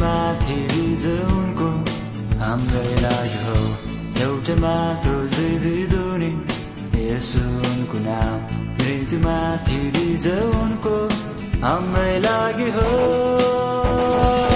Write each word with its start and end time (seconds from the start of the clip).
माथि 0.00 0.56
उनको 1.36 1.68
हाम्रै 2.42 2.90
लागि 3.00 3.40
हो 3.44 3.56
एउटा 4.26 4.54
मात्र 4.56 5.14
जिरिदुनी 5.26 6.30
यसो 7.04 7.44
उनको 7.70 7.98
नाम 7.98 8.38
मृत्युमाथि 8.74 9.80
उनको 10.60 10.96
हाम्रै 11.66 12.18
लागि 12.18 12.70
हो 12.70 14.55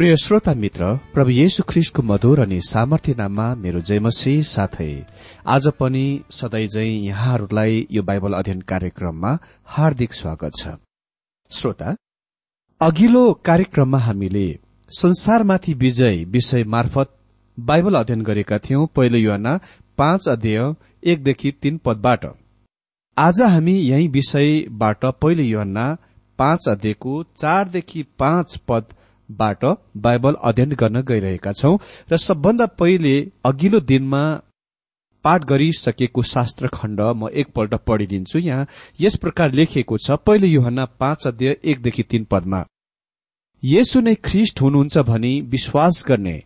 प्रिय 0.00 0.16
श्रोता 0.16 0.52
मित्र 0.54 0.84
प्रभु 1.14 1.30
येशु 1.30 1.62
ख्रिस्टको 1.68 2.02
मधुर 2.02 2.40
अनि 2.40 2.60
सामर्थ्य 2.64 3.14
नाममा 3.14 3.46
मेरो 3.54 3.80
जयमसी 3.88 4.32
साथै 4.50 4.86
आज 5.54 5.66
पनि 5.80 6.04
सधैँ 6.32 6.66
झै 6.66 6.84
यहाँहरूलाई 6.84 7.86
यो 7.90 8.02
बाइबल 8.02 8.32
अध्ययन 8.32 8.60
कार्यक्रममा 8.70 9.32
हार्दिक 9.74 10.14
स्वागत 10.14 10.52
छ। 10.58 10.72
श्रोता 11.50 11.94
अघिल्लो 12.80 13.24
कार्यक्रममा 13.44 13.98
हामीले 13.98 14.46
संसारमाथि 14.90 15.74
विजय 15.82 16.24
विषय 16.36 16.64
मार्फत 16.74 17.12
बाइबल 17.58 17.98
अध्ययन 18.00 18.22
गरेका 18.22 18.58
थियौं 18.58 18.86
पहिलो 18.96 19.18
युवाना 19.18 19.52
पाँच 19.98 20.28
अध्यय 20.28 20.58
एकदेखि 21.12 21.52
तीन 21.62 21.76
पदबाट। 21.84 22.24
आज 23.16 23.42
हामी 23.48 23.76
यही 23.80 24.08
विषयबाट 24.16 25.04
पहिलो 25.22 25.44
युहन्ना 25.44 25.86
पाँच 26.38 26.68
अध्ययको 26.68 27.22
चारदेखि 27.36 28.02
पाँच 28.18 28.56
पद 28.68 28.94
बाट 29.30 29.64
बाइबल 29.96 30.34
अध्ययन 30.42 30.74
गर्न 30.74 31.00
गइरहेका 31.02 31.52
छौं 31.52 31.76
र 32.12 32.16
सबभन्दा 32.18 32.66
पहिले 32.78 33.14
अघिल्लो 33.44 33.80
दिनमा 33.80 34.22
पाठ 35.24 35.44
गरिसकेको 35.44 36.22
शास्त्र 36.22 36.68
खण्ड 36.68 37.00
म 37.00 37.28
एकपल्ट 37.30 37.74
पढिदिन्छु 37.86 38.38
यहाँ। 38.38 38.66
यस 39.00 39.16
प्रकार 39.16 39.52
लेखिएको 39.52 39.98
छ 39.98 40.16
पहिलो 40.26 40.46
युहन्ना 40.46 40.84
पाँच 41.00 41.26
अध्यय 41.26 41.56
एकदेखि 41.64 42.02
तीन 42.02 42.24
पदमा 42.24 42.64
यसो 43.62 44.00
नै 44.00 44.14
ख्रिष्ट 44.24 44.60
हुनुहुन्छ 44.60 44.98
भनी 45.06 45.40
विश्वास 45.50 46.04
गर्ने 46.08 46.42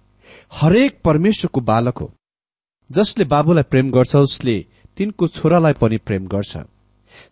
हरेक 0.53 1.01
परमेश्वरको 1.05 1.61
बालक 1.61 1.99
हो 1.99 2.11
जसले 2.91 3.25
बाबुलाई 3.25 3.71
प्रेम 3.71 3.91
गर्छ 3.91 4.17
उसले 4.17 4.57
तिनको 4.97 5.29
छोरालाई 5.29 5.73
पनि 5.73 5.97
प्रेम 5.99 6.27
गर्छ। 6.27 6.57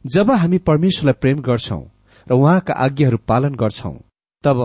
जब 0.06 0.30
हामी 0.30 0.58
परमेश्वरलाई 0.58 1.20
प्रेम 1.20 1.38
गर्छौं 1.42 1.82
र 2.26 2.32
उहाँका 2.32 2.74
आज्ञाहरू 2.74 3.18
पालन 3.28 3.54
गर्छौं 3.54 3.94
तब 4.44 4.58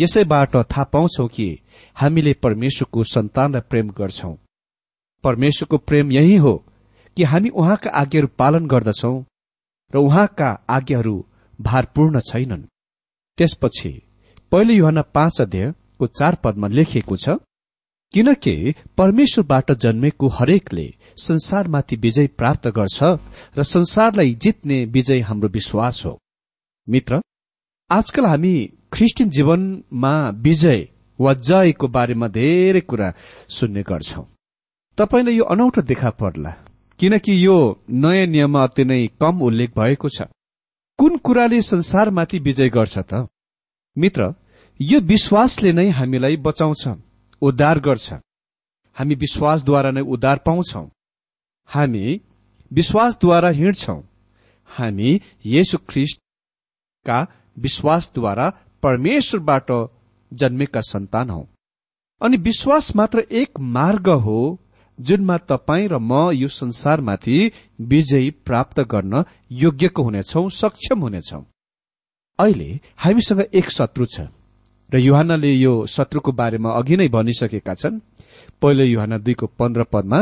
यसैबाट 0.00 0.56
थाहा 0.56 0.84
पाउँछौ 0.84 1.26
कि 1.28 1.48
हामीले 1.96 2.32
परमेश्वरको 2.34 3.04
सन्तानलाई 3.04 3.62
प्रेम 3.70 3.90
गर्छौं। 3.90 4.34
परमेश्वरको 5.24 5.78
प्रेम 5.78 6.12
यही 6.12 6.36
हो 6.36 6.54
कि 7.16 7.22
हामी 7.22 7.48
उहाँका 7.50 7.90
आज्ञाहरू 7.90 8.28
पालन 8.38 8.66
गर्दछौ 8.66 9.14
र 9.90 9.98
उहाँका 9.98 10.50
आज्ञाहरू 10.70 11.16
भारपूर्ण 11.58 12.20
छैनन्। 12.20 12.62
त्यसपछि 13.38 13.92
पहिलो 14.52 14.74
युहना 14.74 15.02
पाँच 15.14 15.40
अध्यायको 15.40 16.06
चार 16.08 16.34
पदमा 16.44 16.68
लेखिएको 16.68 17.16
छ 17.16 17.36
किनकि 18.14 18.74
परमेश्वरबाट 18.98 19.72
जन्मेको 19.72 20.28
हरेकले 20.28 20.86
संसारमाथि 21.18 21.96
विजय 21.96 22.26
प्राप्त 22.38 22.68
गर्छ 22.68 23.02
र 23.58 23.62
संसारलाई 23.64 24.34
जित्ने 24.34 24.84
विजय 24.86 25.20
हाम्रो 25.20 25.48
विश्वास 25.48 26.02
हो। 26.06 26.18
मित्र 26.88 27.20
आजकल 27.90 28.26
हामी 28.26 28.54
ख्रिस्टियन 28.92 29.30
जीवनमा 29.30 30.14
विजय 30.44 30.88
वा 31.18 31.32
जयको 31.34 31.88
बारेमा 31.88 32.28
धेरै 32.28 32.80
कुरा 32.80 33.12
सुन्ने 33.48 33.82
गर्छौ। 33.82 34.22
तपाईँलाई 34.98 35.36
यो 35.36 35.44
अनौठो 35.44 35.82
देखा 35.82 36.10
पर्ला 36.10 36.50
किनकि 37.00 37.32
यो 37.46 37.56
नयाँ 37.90 38.26
नियममा 38.26 38.62
अति 38.64 38.84
नै 38.84 39.06
कम 39.20 39.42
उल्लेख 39.42 39.70
भएको 39.78 40.08
छ। 40.08 40.22
कुन 40.98 41.16
कुराले 41.16 41.60
संसारमाथि 41.62 42.38
विजय 42.38 42.68
गर्छ 42.68 42.98
त? 42.98 43.26
मित्र 43.96 44.34
यो 44.80 45.00
विश्वासले 45.00 45.72
नै 45.72 45.88
हामीलाई 45.88 46.36
बचाउँछ 46.36 46.82
उद्धार 47.42 47.78
गर्छ। 47.80 48.12
हामी 48.96 49.14
विश्वासद्वारा 49.14 49.90
नै 49.90 50.00
उद्धार 50.04 50.38
पाउँछौ। 50.46 50.84
हामी 51.68 52.20
विश्वासद्वारा 52.70 53.48
हिँड्छौ। 53.48 53.98
हामी 54.70 55.10
येशु 55.44 55.78
ख्रिस्टका 55.88 57.18
विश्वासद्वारा 57.58 58.46
परमेश्वरबाट 58.82 59.70
जन्मेका 60.32 60.80
सन्तान 60.82 61.30
हौ। 61.30 61.42
अनि 62.20 62.36
विश्वास 62.38 62.94
मात्र 62.96 63.18
एक 63.32 63.60
मार्ग 63.76 64.08
हो 64.24 64.40
जुनमा 64.98 65.36
तपाईँ 65.50 65.88
र 65.88 65.98
म 66.00 66.30
यो 66.32 66.48
संसारमाथि 66.50 67.36
विजयी 67.90 68.30
प्राप्त 68.46 68.80
गर्न 68.92 69.24
योग्यको 69.62 70.02
हुनेछौ 70.02 70.48
सक्षम 70.52 71.00
हुनेछौ। 71.00 71.40
अहिले 72.38 72.68
हामीसँग 72.98 73.40
एक 73.52 73.70
शत्रु 73.70 74.06
छ 74.06 74.28
र 74.90 74.98
युहानले 74.98 75.52
यो 75.54 75.74
शत्रुको 75.86 76.32
बारेमा 76.32 76.70
अघि 76.72 76.96
नै 76.96 77.08
भनिसकेका 77.08 77.74
छन्। 77.74 78.00
पहिलो 78.60 78.84
युहान 78.84 79.18
दुईको 79.18 79.46
पन्ध्र 79.58 79.82
पदमा 79.92 80.20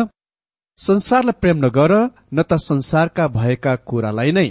संसारलाई 0.78 1.38
प्रेम 1.40 1.64
नगर 1.64 1.93
न 2.34 2.43
त 2.43 2.58
संसारका 2.60 3.28
भएका 3.28 3.75
कुरालाई 3.88 4.32
नै। 4.32 4.49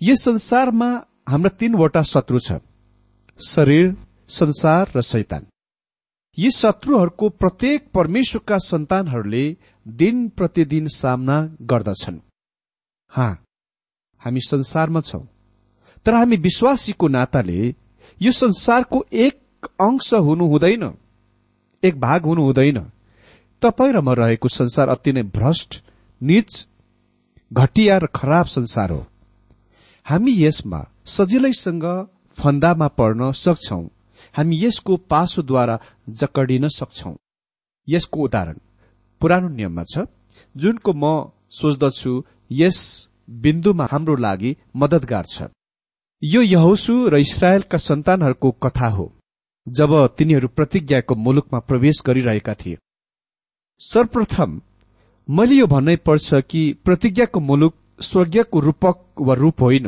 यस 0.00 0.24
संसारमा 0.24 0.88
हाम्रा 1.28 1.50
तीनवटा 1.58 2.02
शत्रु 2.04 2.38
छ। 2.38 2.60
शरीर 3.38 3.94
संसार 4.28 4.90
र 4.96 5.00
शैतान। 5.02 5.46
यी 6.38 6.50
शत्रुहरूको 6.50 7.28
प्रत्येक 7.28 7.86
परमेश्वरका 7.94 8.58
सन्तानहरूले 8.58 9.44
दिन 9.86 10.28
प्रतिदिन 10.28 10.86
सामना 10.86 11.38
गर्दछन्। 11.62 12.18
हा 13.12 13.28
हामी 14.22 14.40
संसारमा 14.40 15.00
छौं 15.00 15.22
तर 16.06 16.14
हामी 16.14 16.36
विश्वासीको 16.36 17.08
नाताले 17.08 17.74
यो 18.20 18.32
संसारको 18.32 19.04
एक 19.12 19.66
अंश 19.80 20.12
हुनु 20.14 20.46
हुँदैन 20.46 20.84
एक 21.82 22.00
भाग 22.00 22.26
हुनु 22.26 22.42
हुँदैन। 22.42 22.78
तपाईँ 23.62 23.92
र 23.92 24.00
म 24.00 24.10
रहेको 24.10 24.48
संसार 24.48 24.88
अति 24.88 25.12
नै 25.12 25.22
भ्रष्ट 25.22 25.82
निच 26.20 26.66
घटिया 27.52 27.98
र 27.98 28.06
खराब 28.14 28.46
संसार 28.46 28.90
हो। 28.90 29.06
हामी 30.06 30.32
यसमा 30.36 30.86
सजिलैसँग 31.06 31.84
फन्दामा 32.38 32.88
पर्न 32.98 33.30
सक्छौ। 33.36 33.80
हामी 34.34 34.56
यसको 34.64 34.96
पासोद्वारा 35.10 35.76
जकडिन 36.20 36.68
सक्छौ। 36.68 37.14
यसको 37.88 38.18
उदाहरण 38.22 38.58
पुरानो 39.20 39.48
नियममा 39.50 39.84
छ 39.84 40.06
जुनको 40.54 40.92
म 40.92 41.04
सोच्दछु 41.50 42.12
यस 42.52 42.78
बिन्दुमा 43.42 43.84
हाम्रो 43.90 44.14
लागि 44.16 44.50
मदतगार 44.76 45.24
छ। 45.26 45.48
यो 46.22 46.40
यहोसु 46.44 46.94
र 47.08 47.16
इसरायलका 47.18 47.78
सन्तानहरूको 47.78 48.50
कथा 48.62 48.88
हो 48.88 49.06
जब 49.66 49.92
तिनीहरू 50.18 50.48
प्रतिज्ञाको 50.48 51.14
मुलुकमा 51.16 51.58
प्रवेश 51.68 52.02
गरिरहेका 52.06 52.54
थिए। 52.54 52.76
सर्वप्रथम 53.80 54.60
मैले 55.28 55.54
यो 55.54 55.66
भन्नै 55.66 55.96
पर्छ 56.06 56.34
कि 56.50 56.62
प्रतिज्ञाको 56.84 57.40
मुलुक 57.40 57.74
स्वर्गीयको 58.00 58.60
रूपक 58.60 58.96
वा 59.20 59.34
रूप 59.34 59.62
होइन। 59.62 59.86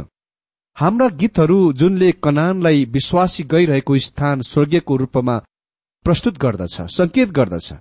हाम्रा 0.76 1.08
गीतहरू 1.20 1.72
जुनले 1.72 2.10
कनानलाई 2.24 2.84
विश्वासी 2.84 3.42
गइरहेको 3.44 3.98
स्थान 3.98 4.40
स्वर्गीयको 4.40 4.96
रूपमा 4.96 5.36
प्रस्तुत 6.06 6.38
गर्दछ 6.38 6.76
संकेत 6.90 7.30
गर्दछ। 7.30 7.72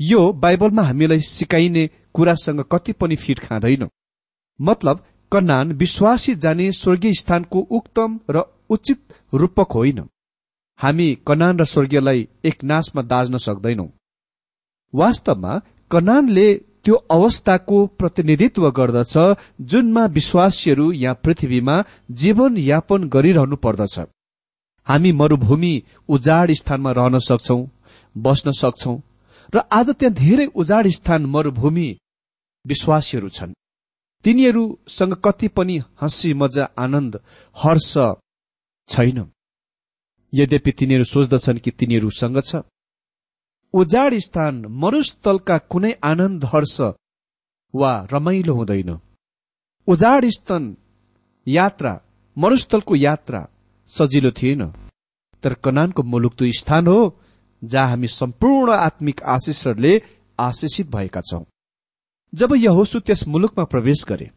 यो 0.00 0.20
बाइबलमा 0.32 0.82
हामीलाई 0.82 1.20
सिकाइने 1.20 1.90
कुरासँग 2.14 2.60
कति 2.72 2.92
पनि 2.92 3.16
फिट 3.16 3.38
खाँदैन। 3.38 3.88
मतलब 4.60 5.04
कनान 5.32 5.72
विश्वासी 5.72 6.34
जाने 6.34 6.70
स्वर्गीय 6.72 7.12
स्थानको 7.12 7.60
उक्तम 7.70 8.18
र 8.30 8.44
उचित 8.70 9.14
रूपक 9.34 9.72
होइन। 9.72 10.00
हामी 10.80 11.08
कनान 11.26 11.58
र 11.58 11.64
स्वर्गीयलाई 11.64 12.28
एक 12.44 12.64
नाशमा 12.64 13.02
दाज्न 13.02 13.36
सक्दैनौ। 13.36 13.88
वास्तवमा 14.94 15.60
कनानले 15.90 16.48
त्यो 16.84 16.94
अवस्थाको 17.10 17.86
प्रतिनिधित्व 17.98 18.70
गर्दछ 18.70 19.14
जुनमा 19.70 20.04
विश्वासीहरू 20.16 20.90
यहाँ 20.94 21.20
पृथ्वीमा 21.24 21.76
जीवन 22.20 22.56
यापन 22.60 23.08
गरिरहनु 23.08 23.56
पर्दछ। 23.56 23.98
हामी 24.86 25.12
मरूभूमि 25.12 25.74
उजाड 26.08 26.52
स्थानमा 26.52 26.92
रहन 26.92 27.18
सक्छौ 27.18 27.58
बस्न 28.16 28.50
सक्छौ 28.52 28.94
र 29.52 29.58
आज 29.72 29.90
त्यहाँ 29.90 30.14
धेरै 30.14 30.46
उजाड 30.54 30.88
स्थान 30.88 31.26
मरूभूमि 31.26 31.88
विश्वासीहरू 32.64 33.28
छन्। 33.28 33.52
तिनीहरूसँग 34.24 35.14
कति 35.24 35.48
पनि 35.48 35.76
हँसी 36.02 36.32
मजा 36.34 36.64
आनन्द 36.78 37.20
हर्ष 37.56 37.92
छैन। 38.88 39.18
यद्यपि 40.32 40.72
तिनीहरू 40.72 41.04
सोच्दछन् 41.04 41.58
कि 41.58 41.70
तिनीहरूसँग 41.70 42.40
छ। 42.40 42.62
उजाड 43.74 44.14
स्थान 44.18 44.54
मरुस्थलका 44.82 45.56
कुनै 45.72 45.92
आनन्द 46.04 46.44
हर्ष 46.44 46.76
वा 47.74 47.92
रमाइलो 48.12 48.54
हुँदैन। 48.54 48.90
उजाड 49.88 50.24
स्थान 50.30 50.76
यात्रा 51.46 51.92
मरुस्थलको 52.36 52.96
यात्रा 52.96 53.40
सजिलो 53.88 54.30
थिएन। 54.30 54.62
तर 55.42 55.54
कनानको 55.54 56.02
मुलुक 56.02 56.34
त्यो 56.38 56.52
स्थान 56.60 56.86
हो 56.86 57.00
जहाँ 57.62 57.88
हामी 57.88 58.08
सम्पूर्ण 58.10 58.72
आत्मिक 58.72 59.22
आशिषहरूले 59.34 59.92
आशिषित 60.38 60.90
भएका 60.90 61.20
छौं। 61.20 61.42
जब 62.32 62.54
यहोसु 62.56 63.00
त्यस 63.00 63.26
मुलुकमा 63.28 63.64
प्रवेश 63.64 64.04
गरे 64.08 64.30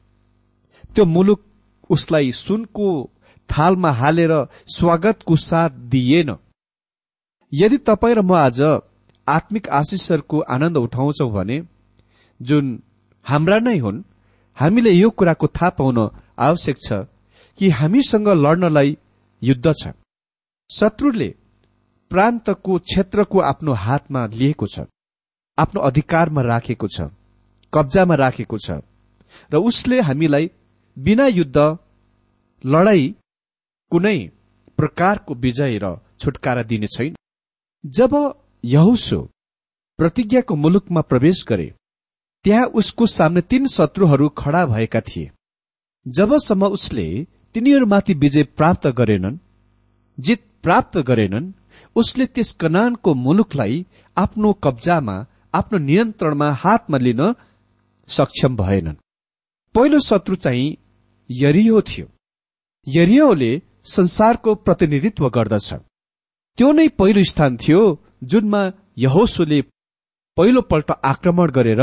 त्यो 0.95 1.05
मुलुक 1.05 1.43
उसलाई 1.89 2.31
सुनको 2.31 2.87
थालमा 3.49 3.91
हालेर 3.91 4.33
स्वागतको 4.75 5.35
साथ 5.45 5.69
दिइएन 5.93 6.35
यदि 7.51 7.77
तपाईँ 7.87 8.15
र 8.15 8.21
म 8.21 8.33
आज 8.35 8.61
आत्मिक 9.27 9.69
आशिषहरूको 9.71 10.39
आनन्द 10.49 10.77
उठाउँछौ 10.77 11.29
भने 11.29 11.57
जुन 12.39 12.65
हाम्रा 13.25 13.59
नै 13.59 13.77
हुन् 13.77 14.03
हामीले 14.57 14.91
यो 14.91 15.09
कुराको 15.09 15.47
थाहा 15.49 15.69
पाउन 15.69 15.99
आवश्यक 16.39 16.77
छ 16.77 16.93
कि 17.59 17.69
हामीसँग 17.69 18.27
लड्नलाई 18.37 18.97
युद्ध 19.41 19.73
छ। 19.73 19.93
शत्रुले 20.69 21.29
प्रान्तको 22.11 22.77
क्षेत्रको 22.79 23.39
आफ्नो 23.41 23.73
हातमा 23.83 24.25
लिएको 24.33 24.67
छ 24.67 24.85
आफ्नो 25.57 25.81
अधिकारमा 25.81 26.41
राखेको 26.43 26.87
छ 26.87 27.09
कब्जामा 27.73 28.15
राखेको 28.15 28.57
छ 28.57 28.79
र 29.51 29.57
उसले 29.69 30.01
हामीलाई 30.01 30.49
बिना 30.97 31.27
युद्ध 31.29 31.57
लडाई 32.63 33.05
कुनै 33.91 34.17
प्रकारको 34.77 35.33
विजय 35.35 35.77
र 35.83 35.95
छुटकारा 36.19 36.63
दिने 36.63 36.87
छैन। 36.87 37.15
जब 37.83 38.13
यहुसो 38.63 39.19
प्रतिज्ञाको 39.99 40.55
मुलुकमा 40.55 41.01
प्रवेश 41.01 41.43
गरे। 41.47 41.73
त्यहाँ 42.45 42.65
उसको 42.65 43.05
सामने 43.05 43.41
तीन 43.41 43.67
शत्रुहरू 43.67 44.29
खड़ा 44.29 44.65
भएका 44.65 45.01
थिए। 45.01 45.31
जबसम्म 46.05 46.65
उसले 46.67 47.27
तिनीहरूमाथि 47.53 48.13
विजय 48.13 48.43
प्राप्त 48.43 48.87
गरेनन् 48.87 49.37
जित 50.19 50.43
प्राप्त 50.63 50.97
गरेनन् 50.97 51.51
उसले 51.95 52.25
त्यस 52.25 52.51
कनानको 52.51 53.13
मुलुकलाई 53.13 53.85
आफ्नो 54.17 54.53
कब्जामा 54.53 55.25
आफ्नो 55.53 55.77
नियन्त्रणमा 55.79 56.51
हातमा 56.51 56.97
लिन 56.97 57.21
सक्षम 58.07 58.55
भएनन्। 58.55 58.95
पहिलो 59.75 59.99
शत्रु 59.99 60.35
चाहिँ 60.35 60.77
यरियो 61.31 61.81
थियो। 61.81 62.07
यरियोले 62.87 63.51
संसारको 63.85 64.55
प्रतिनिधित्व 64.55 65.29
गर्दछ। 65.29 65.73
त्यो 66.57 66.71
नै 66.71 66.87
पहिलो 66.87 67.23
स्थान 67.23 67.57
थियो 67.57 67.81
जुनमा 68.21 68.61
यहोसुले 68.97 69.61
पहिलोपल्ट 70.37 70.91
आक्रमण 71.05 71.51
गरेर 71.51 71.81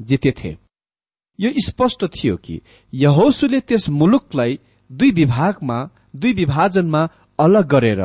जितेथे। 0.00 0.56
यो 1.38 1.50
स्पष्ट 1.66 2.04
थियो 2.06 2.36
कि 2.36 2.60
यहोसुले 2.92 3.60
त्यस 3.60 3.88
मुलुकलाई 3.90 4.58
दुई 4.90 5.10
विभागमा 5.10 5.78
दुई 6.16 6.32
विभाजनमा 6.32 7.08
अलग 7.38 7.66
गरेर 7.68 8.00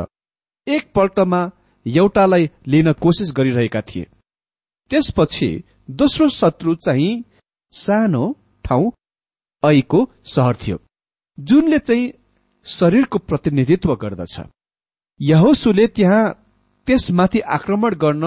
एकपल्टमा 0.66 1.40
एउटालाई 1.86 2.48
लिन 2.66 2.92
कोसिस 2.92 3.32
गरिरहेका 3.36 3.80
थिए। 3.80 4.06
त्यसपछि 4.90 5.50
दोस्रो 5.90 6.28
शत्रु 6.28 6.74
चाहिँ 6.74 7.24
सानो 7.72 8.24
ठाउँ 8.64 8.90
ऐको 9.62 10.00
सहर 10.24 10.56
थियो 10.56 10.78
जुनले 11.38 11.78
चाहिँ 11.78 12.12
शरीरको 12.66 13.18
प्रतिनिधित्व 13.18 13.94
गर्दछ। 13.94 14.40
यहोसुले 15.20 15.86
त्यहाँ 15.86 16.24
त्यसमाथि 16.86 17.40
आक्रमण 17.56 17.94
गर्न 17.94 18.24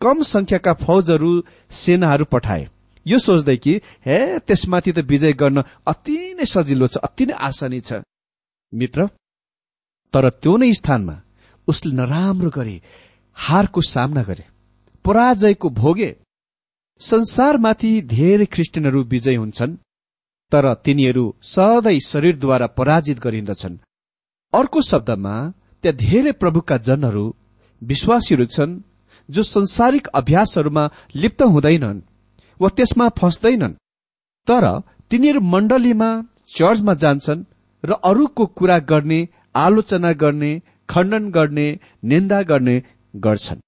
कम 0.00 0.22
संख्याका 0.24 0.72
फौजहरू 0.76 1.30
सेनाहरू 1.70 2.24
पठाए। 2.32 2.64
यो 3.06 3.18
सोच्दै 3.18 3.56
कि 3.56 3.74
हे 4.06 4.18
त्यसमाथि 4.46 4.92
त 4.92 4.98
विजय 5.10 5.32
गर्न 5.32 5.58
अति 5.86 6.16
नै 6.38 6.44
सजिलो 6.44 6.86
छ 6.86 6.96
अति 7.06 7.24
नै 7.26 7.34
आसानी 7.48 7.80
छ। 7.80 8.02
मित्र 8.72 9.06
तर 10.14 10.24
त्यो 10.42 10.56
नै 10.56 10.72
स्थानमा 10.74 11.16
उसले 11.68 11.92
नराम्रो 11.96 12.50
गरे 12.50 12.76
हारको 13.36 13.80
सामना 13.84 14.22
गरे 14.22 14.44
पराजयको 15.04 15.68
भोगे 15.80 16.10
संसारमाथि 17.00 17.90
धेरै 18.14 18.46
क्रिस्चियनहरू 18.54 19.00
विजय 19.12 19.36
हुन्छन् 19.36 19.78
तर 20.52 20.64
तिनीहरू 20.84 21.24
सधैँ 21.44 21.98
शरीरद्वारा 22.06 22.66
पराजित 22.78 23.18
गरिन्दछन्। 23.18 23.82
अर्को 24.52 24.80
शब्दमा 24.82 25.34
त्यहाँ 25.84 25.96
धेरै 25.96 26.32
प्रभुका 26.42 26.76
जनहरू 26.88 27.24
विश्वासीहरू 27.82 28.44
छन् 28.46 28.80
जो 29.28 29.42
संसारिक 29.42 30.06
अभ्यासहरूमा 30.14 30.84
लिप्त 31.14 31.42
हुँदैनन् 31.42 32.00
वा 32.60 32.68
त्यसमा 32.68 33.08
फस्दैनन्। 33.18 33.78
तर 34.46 34.64
तिनीहरू 35.10 35.40
मण्डलीमा 35.52 36.10
चर्चमा 36.56 36.94
जान्छन् 36.94 37.44
र 37.84 37.92
अरूको 38.04 38.46
कुरा 38.58 38.78
गर्ने 38.90 39.20
आलोचना 39.54 40.12
गर्ने 40.12 40.52
खण्डन 40.88 41.30
गर्ने 41.30 41.68
निन्दा 42.04 42.42
गर्ने 42.42 42.76
गर्छन्। 43.14 43.60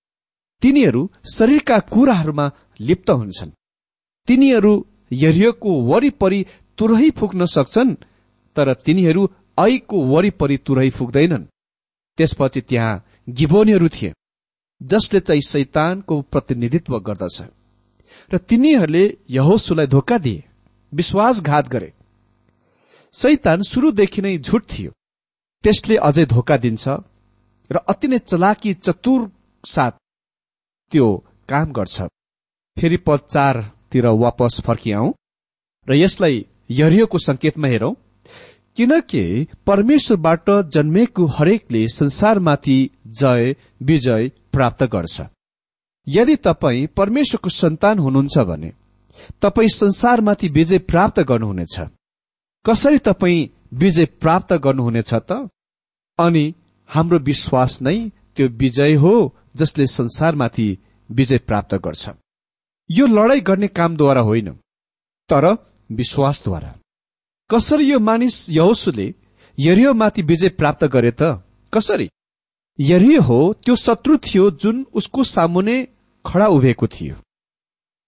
तिनीहरू 0.63 1.03
शरीरका 1.35 1.79
कुराहरूमा 1.93 2.47
लिप्त 2.81 3.11
हुन्छन्। 3.11 3.51
तिनीहरू 4.29 4.73
यरियोको 5.13 5.71
वरिपरि 5.83 6.41
तुरही 6.79 7.11
फुक्न 7.11 7.45
सक्छन् 7.47 7.95
तर 8.57 8.73
तिनीहरू 8.87 9.23
ऐको 9.59 10.05
वरिपरि 10.05 10.57
तुरही 10.67 10.91
फुक्दैनन्। 10.91 11.49
त्यसपछि 12.19 12.61
त्यहाँ 12.61 13.03
गिबोनीहरू 13.29 13.89
थिए 13.89 14.13
जसले 14.81 15.21
चाहिँ 15.21 15.43
शैतानको 15.43 16.21
प्रतिनिधित्व 16.23 16.99
गर्दछ। 16.99 17.39
र 18.33 18.39
तिनीहरूले 18.39 19.05
यहोसुलाई 19.31 19.87
धोका 19.87 20.19
दिए 20.19 20.45
विश्वासघात 20.93 21.69
गरे। 21.69 21.93
शैतान 23.15 23.63
शुरूदेखि 23.63 24.23
नै 24.23 24.39
झुट 24.39 24.63
थियो। 24.71 24.91
त्यसले 25.65 25.97
अझै 25.99 26.25
धोका 26.25 26.57
दिन्छ 26.57 26.89
र 27.71 27.77
अति 27.89 28.09
नै 28.09 28.19
चलाकी 28.19 28.75
चतुर 28.75 29.21
साथ 29.65 29.93
त्यो 30.93 31.07
काम 31.49 31.73
गर्छ। 31.73 31.97
फेरि 32.77 32.97
पद 32.97 33.21
चारतिर 33.31 34.07
वापस 34.07 34.61
फर्किआउ 34.67 35.13
र 35.89 35.95
यसलाई 35.95 36.47
यरियोको 36.71 37.19
संकेतमा 37.19 37.69
हेरौं। 37.69 37.95
किनकि 38.79 39.47
परमेश्वरबाट 39.67 40.51
जन्मेको 40.51 41.27
हरेकले 41.27 41.89
संसारमाथि 41.89 42.91
जय 43.07 43.57
विजय 43.83 44.29
प्राप्त 44.53 44.85
गर्छ। 44.85 45.23
यदि 46.09 46.37
तपाईँ 46.37 46.87
परमेश्वरको 46.87 47.51
सन्तान 47.51 47.99
हुनुहुन्छ 47.99 48.39
भने 48.39 48.73
तपाईँ 49.43 49.69
संसारमाथि 49.69 50.49
विजय 50.49 50.79
प्राप्त 50.79 51.21
गर्नुहुनेछ। 51.21 51.81
कसरी 52.67 52.99
तपाईँ 52.99 53.49
विजय 53.73 54.05
प्राप्त 54.05 54.53
गर्नुहुनेछ 54.53 55.15
त? 55.15 55.51
अनि 56.19 56.55
हाम्रो 56.89 57.19
विश्वास 57.19 57.83
नै 57.83 58.09
त्यो 58.09 58.49
विजय 58.49 58.95
हो 58.95 59.37
जसले 59.57 59.87
संसारमाथि 59.87 60.79
विजय 61.11 61.39
प्राप्त 61.39 61.75
गर्छ। 61.75 62.11
यो 62.91 63.07
लडाई 63.07 63.41
गर्ने 63.41 63.69
कामद्वारा 63.69 64.21
होइन 64.21 64.53
तर 65.29 65.57
विश्वासद्वारा। 65.93 66.78
कसरी 67.51 67.91
यो 67.91 67.99
मानिस 67.99 68.51
यहोसुले 68.51 69.15
यरियोमाथि 69.59 70.23
विजय 70.23 70.49
प्राप्त 70.49 70.85
गरे 70.85 71.11
त? 71.11 71.23
कसरी? 71.75 72.11
यरियो 72.81 73.23
हो 73.23 73.55
त्यो 73.65 73.77
शत्रु 73.77 74.17
थियो 74.17 74.51
जुन 74.51 74.87
उसको 74.95 75.25
सामुने 75.25 75.89
खडा 76.27 76.47
उभिएको 76.47 76.87
थियो। 76.87 77.17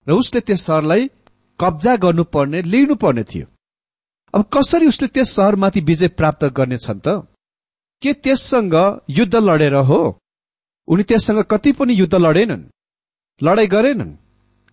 र 0.09 0.12
उसले 0.12 0.40
त्यस 0.40 0.62
सहरलाई 0.62 1.11
कब्जा 1.61 1.97
गर्नुपर्ने 1.97 2.62
लिनुपर्ने 2.62 3.25
थियो। 3.25 3.47
अब 4.35 4.44
कसरी 4.52 4.87
उसले 4.87 5.09
त्यस 5.09 5.30
सहरमाथि 5.30 5.80
विजय 5.80 6.09
प्राप्त 6.09 6.44
गर्नेछन् 6.44 7.00
त? 7.00 7.09
के 8.02 8.12
त्यससँग 8.12 9.00
युद्ध 9.11 9.37
लडेर 9.37 9.75
हो? 9.75 10.20
उनी 10.88 11.02
त्यससँग 11.02 11.42
कति 11.42 11.73
पनि 11.73 11.94
युद्ध 11.94 12.14
लडेनन्। 12.14 12.62
लडाई 13.42 13.66
गरेनन्। 13.66 14.16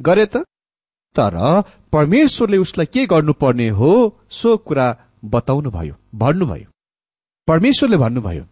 गरे 0.02 0.26
त? 0.26 0.38
तर 1.18 1.38
परमेश्वरले 1.94 2.58
उसलाई 2.58 2.86
के 2.94 3.06
गर्नुपर्ने 3.14 3.70
हो 3.80 3.92
सो 4.40 4.58
कुरा 4.68 4.88
बताउनु 5.26 5.70
भयो 5.78 5.96
भन्नुभयो। 6.16 6.70
परमेश्वरले 7.48 7.98
भन्नुभयो 7.98 8.44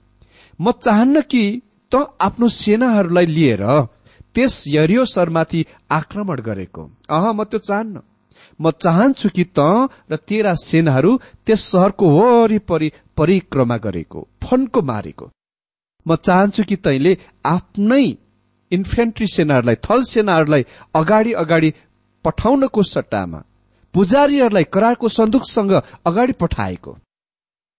म 0.59 0.71
चाहन्न 0.85 1.21
कि 1.31 1.43
त 1.91 2.07
आफ्नो 2.21 2.47
सेनाहरूलाई 2.61 3.25
लिएर 3.25 3.63
त्यस 4.35 4.63
यरियो 4.67 5.05
सरमाथि 5.05 5.65
आक्रमण 5.91 6.41
गरेको। 6.41 6.83
अह 7.09 7.31
म 7.31 7.43
त्यो 7.43 7.59
चाहन्न। 7.59 8.01
म 8.59 8.71
चाहन्छु 8.83 9.29
कि 9.35 9.43
त 9.57 9.59
र 10.11 10.15
तेरा 10.27 10.53
सेनाहरू 10.63 11.11
त्यस 11.45 11.61
सहरको 11.71 12.05
वरिपरि 12.09 12.91
परिक्रमा 13.17 13.77
गरेको 13.85 14.27
फन्को 14.43 14.81
मारेको। 14.91 15.25
म 16.05 16.15
चाहन्छु 16.27 16.63
कि 16.63 16.75
तैले 16.85 17.17
आफ्नै 17.45 18.05
इन्फेन्ट्री 18.71 19.27
सेनाहरूलाई 19.27 19.75
थल 19.85 20.03
सेनाहरूलाई 20.03 20.63
अगाडि 20.95 21.31
अगाडि 21.43 21.69
पठाउनको 22.25 22.81
सट्टामा 22.83 23.39
पुजारीहरूलाई 23.93 24.63
करारको 24.73 25.07
सन्दुकसँग 25.09 25.73
अगाडि 26.05 26.33
पठाएको। 26.41 26.91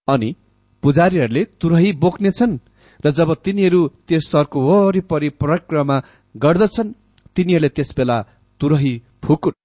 अनि 0.09 0.35
पुजारीहरूले 0.83 1.43
तुरही 1.61 1.93
बोक्नेछन् 2.03 2.59
र 3.01 3.11
जब 3.11 3.35
तिनीहरू 3.45 3.81
त्यस 4.09 4.29
सहरको 4.33 4.59
वरिपरि 4.69 5.29
परिक्रमा 5.43 5.97
गर्दछन् 6.35 6.97
तिनीहरूले 7.37 7.69
त्यसबेला 7.69 8.19
तुरही 8.61 8.95
फुकुन्। 9.25 9.59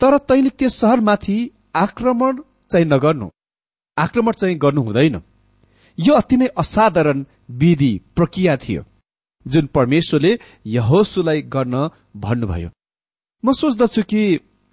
तर 0.00 0.18
तैले 0.28 0.50
त्यस 0.58 0.74
सहरमाथि 0.80 1.36
आक्रमण 1.76 2.42
चाहिँ 2.70 2.86
नगर्नु। 2.86 3.28
आक्रमण 3.96 4.32
चाहिँ 4.32 4.56
गर्नु 4.58 4.82
हुँदैन। 4.82 5.16
यो 5.98 6.14
अति 6.14 6.36
नै 6.36 6.46
असाधारण 6.58 7.24
विधि 7.60 7.92
प्रक्रिया 8.16 8.56
थियो 8.56 8.82
जुन 9.46 9.66
परमेश्वरले 9.76 10.32
यहोसुलाई 10.66 11.42
गर्न 11.54 11.74
भन्नुभयो। 12.16 12.70
म 13.44 13.52
सोच्दछु 13.52 14.02
कि 14.02 14.22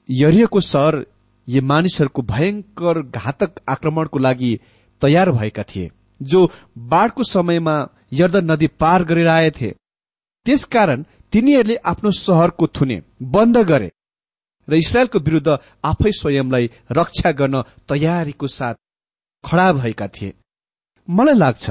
यरियोको 0.09 0.59
सहर 0.61 0.95
यी 1.47 1.61
मानिसहरूको 1.71 2.21
भयंकर 2.23 3.01
घातक 3.01 3.59
आक्रमणको 3.69 4.19
लागि 4.19 4.51
तयार 5.01 5.31
भएका 5.31 5.63
थिए 5.63 5.91
जो 6.21 6.39
बाढ़को 6.91 7.23
समयमा 7.23 7.75
यर्दन 8.13 8.51
नदी 8.51 8.67
पार 8.81 9.03
गरेर 9.03 9.27
आएथे 9.27 9.71
त्यसकारण 10.45 11.03
तिनीहरूले 11.33 11.75
आफ्नो 11.85 12.11
सहरको 12.17 12.67
थुने 12.67 13.01
बन्द 13.33 13.57
गरे 13.71 13.89
र 14.67 14.75
इसरायलको 14.75 15.19
विरूद्ध 15.19 15.57
आफै 15.83 16.11
स्वयंलाई 16.11 16.69
रक्षा 16.91 17.31
गर्न 17.39 17.61
तयारीको 17.89 18.47
साथ 18.47 18.75
खड़ा 19.43 19.71
भएका 19.73 20.07
थिए। 20.07 20.33
मलाई 21.07 21.37
लाग्छ 21.37 21.69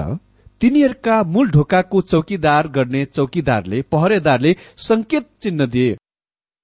तिनीहरूका 0.60 1.22
मूल 1.24 1.50
ढोकाको 1.50 2.00
चौकीदार 2.02 2.68
गर्ने 2.68 3.04
चौकीदारले 3.06 3.82
पहरेदारले 3.92 4.56
संकेत 4.88 5.28
चिन्ह 5.42 5.66
दिए। 5.66 5.96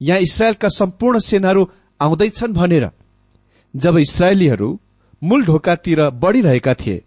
यहाँ 0.01 0.21
इसरायलका 0.21 0.69
सम्पूर्ण 0.69 1.19
सेनाहरू 1.19 1.69
आउँदैछन् 2.01 2.53
भनेर। 2.53 2.91
जब 3.75 3.97
इसरायलीहरू 3.99 4.79
मूल 5.23 5.45
ढोकातिर 5.45 6.09
बढ़िरहेका 6.23 6.75
थिए 6.75 7.03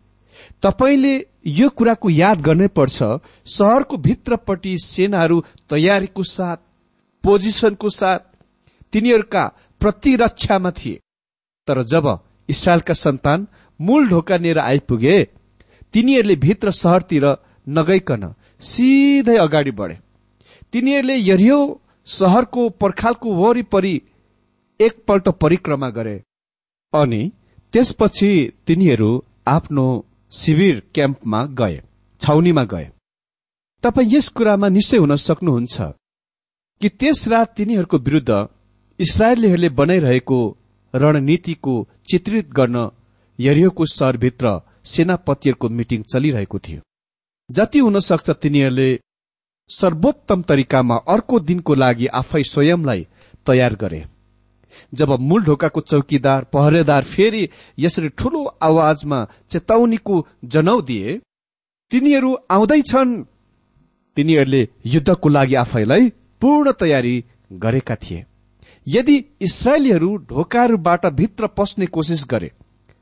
तपाईँले 0.63 1.13
यो 1.48 1.69
कुराको 1.69 2.10
याद 2.10 2.41
गर्नै 2.41 2.67
पर्छ 2.69 2.98
सहरको 3.48 3.98
भित्रपट्टि 4.00 4.77
सेनाहरू 4.84 5.39
तयारीको 5.69 6.24
साथ 6.25 6.58
पोजिसनको 7.24 7.89
साथ 7.91 8.19
तिनीहरूका 8.93 9.43
प्रतिरक्षामा 9.81 10.72
थिए। 10.72 11.00
तर 11.67 11.84
जब 11.84 12.08
इसरायलका 12.50 12.93
सन्तान 12.96 13.48
मूल 13.79 14.08
ढोका 14.10 14.38
लिएर 14.38 14.60
आइपुगे 14.60 15.17
तिनीहरूले 15.93 16.36
भित्र 16.38 16.72
सहरतिर 16.74 17.25
नगइकन 17.67 18.34
सिधै 18.62 19.38
अगाडि 19.38 19.72
बढे। 19.72 19.98
तिनीहरूले 20.74 21.15
यरियो 21.15 21.60
सहरको 22.10 22.70
पर्खालको 22.82 23.34
वरिपरि 23.36 23.96
एकपल्ट 24.80 25.28
परिक्रमा 25.42 25.89
गरे। 25.89 26.16
अनि 26.94 27.22
त्यसपछि 27.74 28.32
तिनीहरू 28.68 29.12
आफ्नो 29.48 29.86
शिविर 30.32 30.80
क्याम्पमा 30.94 31.44
गए 31.60 31.82
छाउनीमा 32.22 32.63
गए। 32.63 32.88
तपाईँ 33.84 34.10
यस 34.13 34.28
कुरामा 34.28 34.68
निश्चय 34.70 34.98
हुन 34.98 35.16
सक्नुहुन्छ 35.16 35.82
कि 36.82 36.89
त्यस 36.89 37.28
रात 37.28 37.54
तिनीहरूको 37.58 37.98
विरूद्ध 37.98 38.48
इसरायलीहरूले 39.00 39.70
बनाइरहेको 39.80 40.39
रणनीतिको 40.94 41.75
चित्रित 42.10 42.50
गर्न 42.51 42.89
यरियोको 43.39 43.86
सहरभित्र 43.86 44.60
सेनापतिहरूको 44.86 45.70
मिटिङ 45.70 46.01
चलिरहेको 46.04 46.60
थियो। 46.60 46.82
जति 47.50 47.80
हुन 47.80 48.00
सक्छ 48.00 48.30
तिनीहरूले 48.42 48.89
सर्वोत्तम 49.70 50.42
तरिकामा 50.42 50.96
अर्को 51.08 51.40
दिनको 51.40 51.76
लागि 51.76 52.06
आफै 52.14 52.44
स्वयंलाई 52.44 53.06
तयार 53.46 53.76
गरे। 53.76 54.06
जब 54.94 55.12
मूल 55.22 55.44
ढोकाको 55.44 55.82
चौकीदार 55.82 56.44
पहरेदार 56.54 57.04
फेरि 57.06 57.48
यसरी 57.78 58.10
ठूलो 58.10 58.44
आवाजमा 58.62 59.20
चेतावनीको 59.50 60.26
जनौ 60.46 60.80
दिए 60.82 61.18
तिनीहरू 61.92 62.34
आउँदैछन् 62.52 63.24
तिनीहरूले 64.18 64.68
युद्धको 64.86 65.30
लागि 65.30 65.56
आफैलाई 65.56 66.10
पूर्ण 66.42 66.72
तयारी 66.80 67.16
गरेका 67.60 67.96
थिए। 67.96 68.26
यदि 68.88 69.16
इसरायलीहरू 69.42 70.16
ढोकाहरूबाट 70.30 71.06
भित्र 71.14 71.48
पस्ने 71.58 71.86
कोसिस 71.88 72.26
गरे 72.32 72.52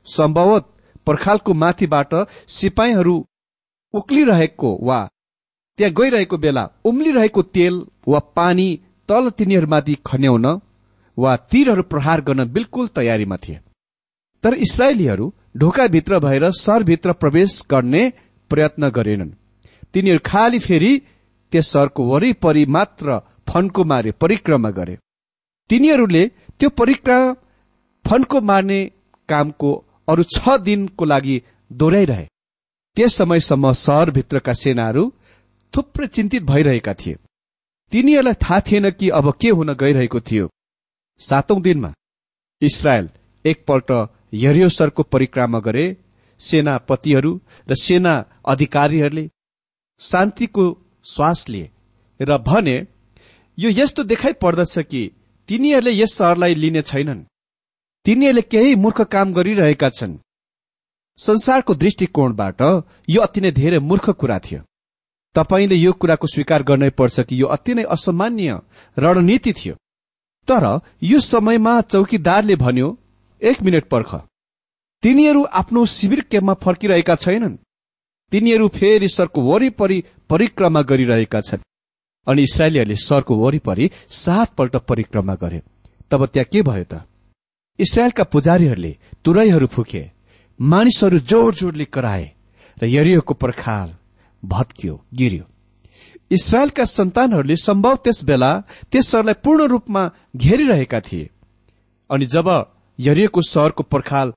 सम्भवत 0.06 0.64
पर्खालको 1.06 1.54
माथिबाट 1.54 2.14
सिपाहीहरू 2.48 3.16
उक्लिरहेको 3.94 4.70
वा 4.82 4.98
त्यहाँ 5.78 5.92
गइरहेको 5.94 6.36
बेला 6.36 6.64
उम्लिरहेको 6.84 7.42
तेल 7.54 7.74
वा 8.08 8.18
पानी 8.36 8.68
तल 9.08 9.30
तिनीहरूमाथि 9.38 9.94
खन्याउन 10.06 10.46
वा 11.18 11.36
तीरहरू 11.50 11.82
प्रहार 11.92 12.20
गर्न 12.20 12.44
बिल्कुल 12.52 12.86
तयारीमा 12.96 13.36
थिए। 13.36 13.58
तर 14.44 14.54
इसरायलीहरू 14.66 15.32
ढोकाभित्र 15.56 16.18
भएर 16.18 16.50
सहरभित्र 16.54 17.12
प्रवेश 17.12 17.62
गर्ने 17.70 18.02
प्रयत्न 18.50 18.88
गरेनन्। 18.90 19.30
तिनीहरू 19.94 20.20
खाली 20.26 20.58
फेरि 20.58 20.92
त्यस 21.52 21.68
सहरको 21.72 22.02
वरिपरि 22.04 22.64
मात्र 22.66 23.18
फन्को 23.48 23.84
मारे 23.84 24.10
परिक्रमा 24.20 24.70
गरे। 24.70 24.96
तिनीहरूले 25.70 26.24
त्यो 26.58 26.68
परिक्रमा 26.70 27.34
फन्को 28.04 28.40
मार्ने 28.40 28.80
कामको 29.28 29.70
अरू 30.08 30.22
छ 30.34 30.58
दिनको 30.58 31.04
लागि 31.04 31.36
दोहोऱ्याइरहे। 31.70 32.26
त्यस 32.96 33.16
समयसम्म 33.16 33.70
सहरभित्रका 33.84 34.52
सेनाहरू 34.52 35.02
थुप्रै 35.74 36.06
चिन्तित 36.06 36.42
भइरहेका 36.42 36.94
थिए। 36.94 37.16
तिनीहरूलाई 37.92 38.34
थाहा 38.34 38.60
थिएन 38.60 38.90
कि 38.90 39.08
अब 39.08 39.32
के 39.40 39.48
हुन 39.50 39.74
गइरहेको 39.74 40.20
थियो। 40.20 40.46
सातौं 41.20 41.60
दिनमा 41.62 41.92
इसरायल 42.62 43.08
एकपल्ट 43.44 43.90
यरियोसरको 44.34 45.02
परिक्रमा 45.02 45.58
गरे 45.58 45.84
सेनापतिहरू 46.40 47.32
र 47.68 47.74
सेना 47.74 48.14
अधिकारीहरूले 48.46 49.24
शान्तिको 50.00 50.64
श्वास 51.04 51.48
लिए 51.48 51.70
र 52.20 52.38
भने 52.38 52.76
यो 53.58 53.70
यस्तो 53.70 54.02
देखाइ 54.04 54.32
पर्दछ 54.32 54.78
कि 54.78 55.02
तिनीहरूले 55.48 55.92
यस 55.92 56.14
सहरलाई 56.14 56.54
लिने 56.54 56.82
छैनन्। 56.82 57.26
तिनीहरूले 58.06 58.42
केही 58.42 58.74
मूर्ख 58.74 59.00
काम 59.12 59.32
गरिरहेका 59.32 59.88
छन्। 59.90 60.18
संसारको 61.18 61.74
दृष्टिकोणबाट 61.74 62.60
यो 63.10 63.20
अति 63.20 63.40
नै 63.40 63.50
धेरै 63.50 63.78
मूर्ख 63.80 64.10
कुरा 64.10 64.38
थियो। 64.38 64.60
तपाईँले 65.34 65.74
यो 65.74 65.92
कुराको 65.92 66.26
स्वीकार 66.26 66.62
गर्नै 66.62 66.90
पर्छ 66.90 67.20
कि 67.20 67.40
यो 67.40 67.46
अति 67.46 67.74
नै 67.74 67.82
असामान्य 67.82 68.60
रणनीति 68.98 69.52
थियो। 69.52 69.74
तर 70.48 70.80
यो 71.02 71.20
समयमा 71.20 71.80
चौकीदारले 71.80 72.56
भन्यो 72.56 72.98
एक 73.42 73.62
मिनट 73.62 73.88
पर्ख। 73.88 74.14
तिनीहरू 75.02 75.44
आफ्नो 75.44 75.84
शिविर 75.86 76.20
क्याम्पमा 76.20 76.54
फर्किरहेका 76.54 77.14
छैनन्। 77.14 77.56
तिनीहरू 78.32 78.68
फेरि 78.68 79.08
सरको 79.08 79.42
वरिपरि 79.42 80.04
परिक्रमा 80.28 80.82
गरिरहेका 80.82 81.40
छन्। 81.40 81.62
अनि 82.26 82.42
इसरायलीहरूले 82.42 82.96
सरको 82.96 83.36
वरिपरि 83.36 83.90
सातपल्ट 84.10 84.76
परिक्रमा 84.76 85.34
गरे। 85.34 85.62
तब 86.10 86.26
त्यहाँ 86.26 86.48
के 86.52 86.62
भयो 86.62 86.84
त? 86.84 87.02
इसरायलका 87.78 88.24
पुजारीहरूले 88.24 88.96
तुरैहरू 89.24 89.66
फुके। 89.66 90.10
मानिसहरू 90.60 91.18
जोड 91.18 91.54
जोडले 91.54 91.84
कराए 91.84 92.32
र 92.82 92.86
यरियोको 92.86 93.34
पर्खाल 93.34 93.94
भत्कियो 94.42 94.94
गिर्यो। 95.14 95.44
इसरायलका 96.30 96.84
सन्तानहरूले 96.84 97.56
सम्भव 97.56 97.96
त्यस 97.96 98.22
बेला 98.24 98.50
त्यस 98.92 99.08
सहरलाई 99.08 99.34
पूर्ण 99.44 99.66
रूपमा 99.66 100.02
घेरिरहेका 100.36 101.00
थिए। 101.00 101.30
अनि 102.10 102.26
जब 102.26 102.48
यरियोको 102.98 103.42
सहरको 103.42 103.82
पर्खाल 103.82 104.32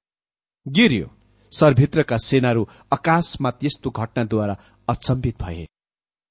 गिर्यो 0.66 1.08
सहरभित्रका 1.52 2.18
सेनाहरू 2.18 2.68
आकाशमा 2.94 3.52
त्यस्तो 3.52 3.90
घटनाद्वारा 3.90 4.56
अचम्बित 4.88 5.36
भए। 5.44 5.66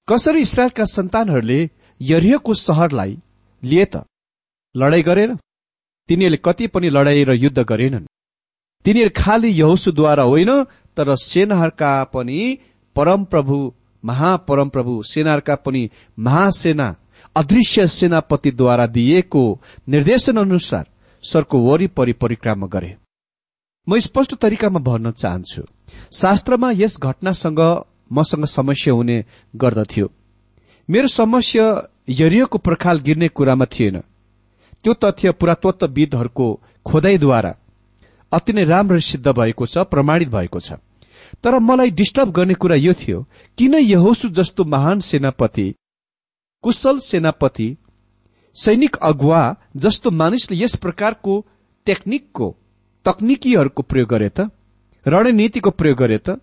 कसरी 0.09 0.41
इसरायलका 0.41 0.85
सन्तानहरूले 0.85 1.61
यरियोको 2.01 2.55
सहरलाई 2.57 3.19
लिए 3.63 3.85
त 3.85 4.05
लडाई 4.75 5.03
गरेर 5.03 5.35
तिनीहरूले 6.09 6.43
कति 6.45 6.67
पनि 6.67 6.89
लडाई 6.89 7.25
र 7.25 7.33
युद्ध 7.35 7.59
गरेनन्। 7.63 8.07
तिनीहरू 8.85 9.11
खालि 9.17 9.49
यहोसुद्वारा 9.61 10.23
होइन 10.23 10.51
तर 10.97 11.15
सेनाहरूका 11.23 11.93
पनि 12.05 12.39
परमप्रभु 12.97 13.59
महापरमप्रभु 14.05 15.03
सेनाहरूका 15.03 15.55
पनि 15.57 15.91
महासेना 16.19 16.95
अदृश्य 17.37 17.87
सेनापतिद्वारा 17.89 18.87
दिएको 18.87 19.43
निर्देशन 19.89 20.37
अनुसार 20.37 20.87
सरको 21.25 21.59
वरिपरि 21.59 22.13
परिक्रमा 22.13 22.67
गरे 22.67 22.97
म 23.87 23.99
स्पष्ट 23.99 24.35
तरिकामा 24.35 24.81
भन्न 24.81 25.11
चाहन्छु 25.13 25.63
शास्त्रमा 26.13 26.71
यस 26.75 26.97
घटनासँग 27.03 27.61
मसँग 28.13 28.45
समस्या 28.47 28.95
हुने 28.95 29.25
गर्दथ्यो 29.55 30.11
मेरो 30.89 31.09
समस्या 31.09 31.67
यरियोको 32.09 32.59
प्रखाल 32.59 32.99
गिर्ने 32.99 33.29
कुरामा 33.29 33.65
थिएन। 33.65 33.97
त्यो 34.85 34.93
तथ्य 34.95 35.33
पुरातत्वविदहरूको 35.33 36.47
खोदाईद्वारा 36.87 37.55
अति 38.33 38.53
नै 38.53 38.65
राम्रो 38.65 38.99
सिद्ध 39.01 39.29
भएको 39.29 39.67
छ 39.67 39.79
प्रमाणित 39.87 40.29
भएको 40.29 40.61
छ। 40.61 40.73
तर 41.45 41.59
मलाई 41.59 41.91
डिस्टर्ब 41.91 42.31
गर्ने 42.31 42.55
कुरा 42.55 42.77
यो 42.77 42.93
थियो 42.93 43.27
किन 43.59 43.75
यहोसु 43.75 44.29
जस्तो 44.29 44.65
महान 44.65 45.01
सेनापति 45.01 45.75
कुशल 46.63 46.99
सेनापति 46.99 47.77
सैनिक 48.55 48.97
अगुवा 48.97 49.57
जस्तो 49.77 50.11
मानिसले 50.11 50.65
यस 50.65 50.77
प्रकारको 50.77 51.47
टेक्निकको 51.87 52.57
तकनिकीहरूको 53.05 53.83
प्रयोग 53.83 54.09
गरे 54.09 54.29
त 54.29 54.51
रणनीतिको 55.07 55.71
प्रयोग 55.71 55.99
गरे 55.99 56.19
त? 56.19 56.41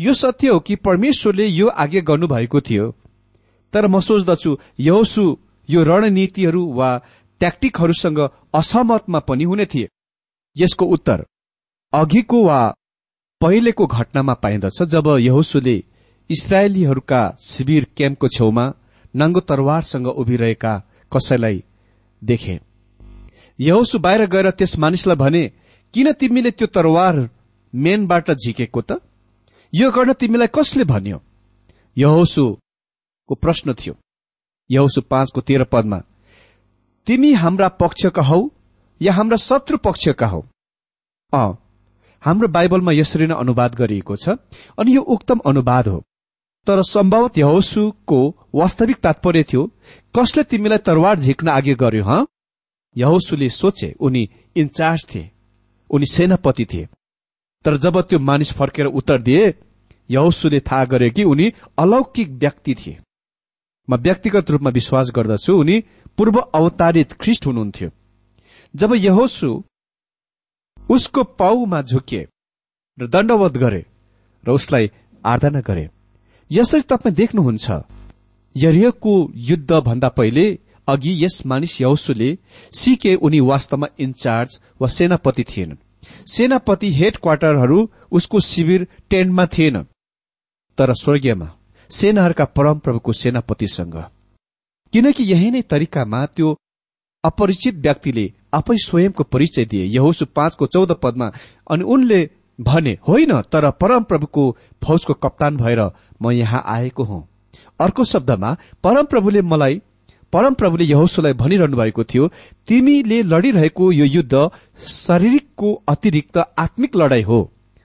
यो 0.00 0.14
सत्य 0.14 0.48
हो 0.48 0.60
कि 0.60 0.76
परमेश्वरले 0.76 1.46
यो 1.46 1.66
आज्ञा 1.66 2.00
गर्नुभएको 2.00 2.60
थियो? 2.60 2.94
तर 3.72 3.86
म 3.86 4.00
सोच्दछु 4.00 4.58
यहोसु 4.80 5.38
यो 5.70 5.82
रणनीतिहरू 5.82 6.72
वा 6.72 7.02
ट्याक्टिकहरूसँग 7.38 8.18
असहमतमा 8.54 9.18
पनि 9.18 9.44
हुने 9.44 9.66
थिए। 9.66 9.88
यसको 10.56 10.84
उत्तर 10.86 11.24
अघिको 11.92 12.44
वा 12.44 12.74
पहिलेको 13.40 13.86
घटनामा 13.86 14.34
पाइन्दछ 14.34 14.82
जब 14.82 15.06
यहोसुले 15.20 15.76
इसरायलीहरूका 16.30 17.20
शिविर 17.40 17.86
क्याम्पको 17.96 18.28
छेउमा 18.28 18.64
नाङ्गो 19.16 19.40
तरवारसँग 19.40 20.06
उभिरहेका 20.06 20.72
कसैलाई 21.12 21.64
देखे। 22.22 22.60
यहोसु 23.60 23.98
बाहिर 23.98 24.26
गएर 24.26 24.50
त्यस 24.50 24.78
मानिसलाई 24.78 25.16
भने 25.16 25.42
किन 25.94 26.12
तिमीले 26.12 26.50
त्यो 26.50 26.66
तरवार 26.66 27.28
मेनबाट 27.74 28.30
झिकेको 28.32 28.80
त? 28.80 29.00
यो 29.74 29.90
गर्न 29.90 30.12
तिमीलाई 30.12 30.48
कसले 30.54 30.84
भन्यो? 30.84 31.20
यहोसुको 31.98 33.34
प्रश्न 33.34 33.74
थियो। 33.74 33.94
यहोसु 34.70 35.00
पाँचको 35.00 35.40
तेह्र 35.40 35.64
पदमा 35.64 36.00
तिमी 37.06 37.32
हाम्रा 37.32 37.68
पक्षका 37.68 38.22
हौ 38.22 38.40
या 39.02 39.12
हाम्रा 39.12 39.36
शत्रु 39.36 39.78
पक्षका 39.78 40.26
हौ? 40.26 40.42
अ 41.32 41.65
हाम्रो 42.22 42.48
बाइबलमा 42.48 42.92
यसरी 42.92 43.26
नै 43.26 43.34
अनुवाद 43.36 43.74
गरिएको 43.74 44.16
छ 44.16 44.36
अनि 44.78 44.94
यो 44.96 45.02
उक्तम 45.02 45.38
अनुवाद 45.46 45.88
हो। 45.88 45.98
तर 46.66 46.82
सम्भवत 46.82 47.38
यहोसुको 47.38 48.20
वास्तविक 48.54 48.96
तात्पर्य 48.96 49.42
थियो 49.42 49.62
कसले 50.14 50.42
तिमीलाई 50.42 50.78
तरवार 50.78 51.18
झिक्न 51.18 51.48
आगे 51.48 51.74
गर्यो 51.74 52.04
ह? 52.04 52.26
यहोसुले 52.96 53.48
सोचे 53.50 53.94
उनी 54.00 54.28
इन्चार्ज 54.56 55.04
थिए 55.14 55.30
उनी 55.90 56.06
सेनापति 56.06 56.64
थिए। 56.64 56.88
तर 57.64 57.76
जब 57.76 58.00
त्यो 58.00 58.18
मानिस 58.18 58.52
फर्केर 58.52 58.86
उत्तर 58.88 59.22
दिए 59.22 59.54
यहोसुले 60.10 60.60
थाहा 60.60 60.84
गरे 60.84 61.10
कि 61.10 61.24
उनी 61.24 61.52
अलौकिक 61.78 62.28
व्यक्ति 62.32 62.74
थिए। 62.74 62.98
म 63.88 63.96
व्यक्तिगत 63.96 64.50
रूपमा 64.50 64.70
विश्वास 64.70 65.10
गर्दछु 65.16 65.58
उनी 65.60 65.76
पूर्व 66.18 66.38
अवतारित 66.40 67.12
ख्रिस्ट 67.12 67.46
हुनुहुन्थ्यो। 67.46 67.90
जब 68.74 68.94
यहोसु 68.94 69.50
उसको 70.88 71.24
पाउमा 71.38 71.80
झुके 71.82 72.22
र 72.98 73.06
दण्डवत 73.06 73.52
गरे 73.52 73.84
र 74.44 74.50
उसलाई 74.50 74.90
आराधना 75.24 75.60
गरे। 75.60 75.88
यसरी 76.50 76.80
तपाईँ 76.80 77.14
देख्नुहुन्छ 77.14 77.70
यरियको 78.56 79.14
युद्ध 79.48 79.72
भन्दा 79.80 80.08
पहिले 80.08 80.46
अघि 80.88 81.12
यस 81.24 81.42
मानिस 81.46 81.80
यौसुले 81.80 82.30
सिके 82.72 83.14
उनी 83.16 83.40
वास्तवमा 83.40 83.86
इन्चार्ज 83.98 84.60
वा 84.80 84.88
सेनापति 84.88 85.44
थिएनन् 85.44 85.82
सेनापति 86.32 86.92
हेड 86.92 87.16
क्वार्टरहरू 87.16 87.78
उसको 88.10 88.40
शिविर 88.42 88.86
टेन्टमा 89.10 89.46
थिएन 89.46 89.82
तर 90.78 90.92
स्वर्गीयमा 90.94 91.48
सेनाहरूका 91.90 92.44
परमप्रभुको 92.56 93.12
सेनापतिसँग। 93.12 93.96
किनकि 94.92 95.24
यही 95.24 95.50
नै 95.50 95.62
तरिकामा 95.62 96.24
त्यो 96.26 96.48
अपरिचित 97.24 97.74
व्यक्तिले 97.76 98.26
आफै 98.56 98.76
स्वयंको 98.78 99.24
परिचय 99.24 99.64
दिए। 99.64 99.84
यहोसु 99.86 100.26
पाँचको 100.36 100.66
चौध 100.66 100.92
पदमा 101.02 101.30
अनि 101.70 101.84
उनले 101.86 102.20
भने 102.58 102.92
होइन 103.08 103.32
तर 103.52 103.70
परमप्रभुको 103.80 104.44
फौजको 104.82 105.14
कप्तान 105.14 105.56
भएर 105.56 105.80
म 106.22 106.30
यहाँ 106.32 106.62
आएको 106.66 107.04
हुँ। 107.04 107.22
अर्को 107.80 108.04
शब्दमा 108.04 108.56
परमप्रभुले 108.84 109.42
मलाई 109.44 109.80
परमप्रभुले 110.32 110.84
यहोसुलाई 110.84 111.32
भनिरहनु 111.32 111.76
भएको 111.76 112.04
थियो 112.04 112.28
तिमीले 112.68 113.22
लडिरहेको 113.22 113.90
यो 113.92 114.04
युद्ध 114.06 114.48
शारीरिकको 114.86 115.72
अतिरिक्त 115.88 116.38
आत्मिक 116.58 116.96
लडाई 116.96 117.22
हो 117.22 117.40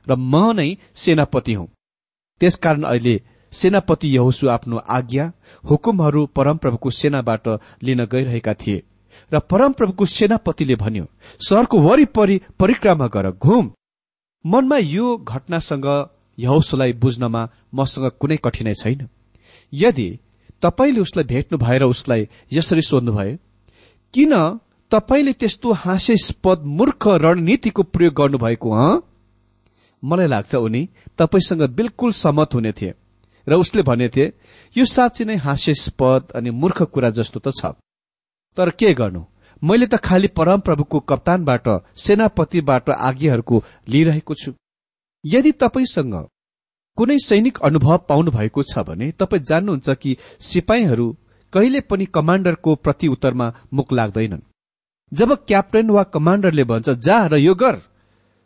र 0.08 0.16
म 0.16 0.52
नै 0.54 0.70
सेनापति 0.96 1.54
हुँ। 1.54 1.68
त्यसकारण 2.42 2.84
अहिले 2.84 3.16
सेनापति 3.54 4.16
यहोसु 4.16 4.48
आफ्नो 4.50 4.78
आज्ञा 4.90 5.32
हुकुमहरू 5.64 6.26
परमप्रभुको 6.36 6.90
सेनाबाट 6.92 7.48
लिन 7.84 8.06
गइरहेका 8.06 8.54
थिए। 8.54 8.84
र 9.34 9.40
परमप्रभुको 9.40 10.06
सेनापतिले 10.06 10.76
भन्यो 10.76 11.06
सहरको 11.40 11.78
वरिपरि 11.80 12.42
परिक्रमा 12.60 13.08
गर 13.08 13.32
घुम। 13.32 13.72
मनमा 14.46 14.78
यो 14.78 15.18
घटनासँग 15.18 15.88
यहोसुलाई 16.38 16.94
बुझ्नमा 16.94 17.42
मसँग 17.74 18.10
कुनै 18.20 18.38
कठिनाई 18.38 18.74
छैन। 18.74 19.08
यदि 19.74 20.10
तपाईँले 20.62 21.02
उसलाई 21.02 21.24
भेट्नु 21.24 21.58
भएर 21.58 21.84
उसलाई 21.84 22.28
यसरी 22.54 22.82
सोध्नुभयो 22.82 23.38
किन 24.14 24.34
तपाईँले 24.92 25.34
त्यस्तो 25.34 25.72
हास्यास्पद 25.74 26.64
मूर्ख 26.66 27.08
रणनीतिको 27.08 27.84
प्रयोग 27.84 28.14
गर्नुभएको 28.14 28.74
हँ? 28.74 29.02
मलाई 30.04 30.28
लाग्छ 30.28 30.56
उनी 30.56 30.90
तपाईँसँग 31.18 31.62
बिल्कुल 31.70 32.12
सहमत 32.12 32.54
हुने 32.54 32.72
थिए 32.72 32.94
र 33.48 33.54
उसले 33.54 33.82
भनेथे 33.82 34.26
यो 34.76 34.86
साँच्ची 34.86 35.26
नै 35.26 35.36
हास्यास्पद 35.36 36.32
अनि 36.36 36.50
मूर्ख 36.52 36.82
कुरा 36.84 37.10
जस्तो 37.10 37.40
त 37.40 37.54
छ। 37.56 37.74
तर 38.58 38.70
के 38.70 38.94
गर्नु? 38.94 39.22
मैले 39.62 39.86
त 39.88 39.96
खालि 39.98 40.28
परमप्रभुको 40.28 41.00
कप्तानबाट 41.00 41.68
सेनापतिबाट 41.98 42.90
आज्ञाहरूको 42.90 43.64
लिइरहेको 43.90 44.34
छु। 44.34 44.54
यदि 45.24 45.52
तपाईँसँग 45.62 46.16
कुनै 46.98 47.18
सैनिक 47.20 47.58
अनुभव 47.64 47.98
पाउनु 48.10 48.32
भएको 48.32 48.64
छ 48.64 48.84
भने 48.88 49.12
तपाईँ 49.20 49.44
जान्नुहुन्छ 49.44 49.90
कि 50.02 50.18
सिपाहीहरू 50.40 51.08
कहिले 51.54 51.82
पनि 51.82 52.06
कमाण्डरको 52.08 52.76
प्रति 52.76 53.08
उत्तरमा 53.08 53.54
मुख 53.74 53.94
लाग्दैनन्। 53.94 54.48
जब 55.12 55.34
क्याप्टेन 55.48 55.90
वा 55.90 56.04
कमाण्डरले 56.10 56.64
भन्छ 56.64 56.90
जा 56.90 57.26
र 57.28 57.38
यो 57.38 57.56
गर। 57.56 57.82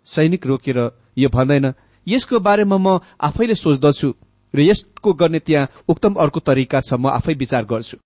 सैनिक 0.08 0.46
रोकेर 0.48 0.80
यो 1.18 1.30
भन्दैन 1.30 1.74
यसको 2.08 2.40
बारेमा 2.40 2.78
म 2.78 3.00
आफैले 3.22 3.56
सोच्दछु 3.56 4.14
र 4.54 4.60
यसको 4.62 5.14
गर्ने 5.14 5.40
त्यहाँ 5.40 5.70
उक्तम 5.90 6.14
अर्को 6.14 6.40
तरिका 6.40 6.82
छ 6.82 6.94
म 6.94 7.08
आफै 7.10 7.34
विचार 7.34 7.66
गर्छु। 7.66 7.98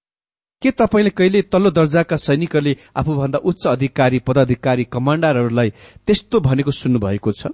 के 0.61 0.71
तपाईँले 0.71 1.09
कहिले 1.09 1.41
तल्लो 1.41 1.71
दर्जाका 1.71 2.15
सैनिकहरूले 2.15 2.77
आफूभन्दा 2.95 3.37
उच्च 3.37 3.67
अधिकारी 3.67 4.19
पदाधिकारी 4.19 4.83
कमाण्डरहरूलाई 4.83 5.69
त्यस्तो 6.05 6.39
भनेको 6.39 6.71
सुन्नुभएको 6.71 7.31
छ? 7.31 7.47